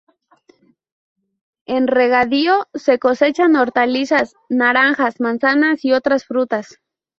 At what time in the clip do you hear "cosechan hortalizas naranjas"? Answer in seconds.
2.97-5.19